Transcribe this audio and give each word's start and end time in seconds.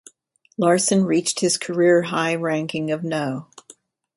Larsson 0.57 1.03
reached 1.05 1.41
his 1.41 1.57
career 1.57 2.01
high 2.01 2.33
ranking 2.33 2.89
of 2.89 3.03
no. 3.03 3.49